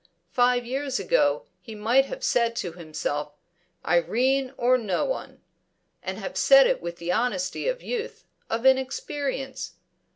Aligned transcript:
Five 0.31 0.65
years 0.65 0.99
ago 0.99 1.45
he 1.61 1.75
might 1.75 2.05
have 2.05 2.23
said 2.23 2.55
to 2.55 2.71
himself, 2.71 3.33
"Irene 3.85 4.51
or 4.57 4.75
no 4.75 5.05
one!" 5.05 5.43
and 6.01 6.17
have 6.17 6.37
said 6.37 6.65
it 6.65 6.81
with 6.81 6.95
the 6.97 7.11
honesty 7.11 7.67
of 7.67 7.83
youth, 7.83 8.25
of 8.49 8.65
inexperience. 8.65 9.73